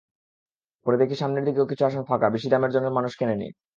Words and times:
পরে 0.85 0.97
দেখি 0.97 1.15
সামনের 1.15 1.45
দিকেও 1.45 1.69
কিছু 1.71 1.83
আসন 1.85 2.01
ফাঁকা, 2.03 2.27
বেশি 2.29 2.47
দামের 2.49 2.71
জন্য 2.75 2.87
মানুষ 2.89 3.11
কেনেনি। 3.19 3.47